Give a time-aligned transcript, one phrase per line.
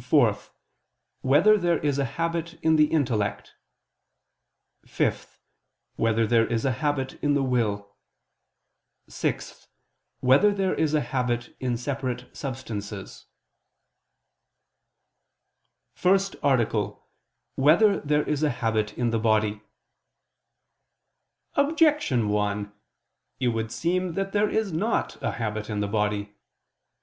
[0.00, 0.38] (4)
[1.20, 3.54] Whether there is a habit in the intellect?
[4.86, 5.38] (5)
[5.96, 7.94] Whether there is a habit in the will?
[9.10, 9.68] (6)
[10.20, 13.26] Whether there is a habit in separate substances?________________________
[16.00, 16.98] FIRST ARTICLE [I II, Q.
[16.98, 17.58] 50, Art.
[17.58, 19.60] 1] Whether There Is a Habit in the Body?
[21.56, 22.72] Objection 1:
[23.40, 26.34] It would seem that there is not a habit in the body.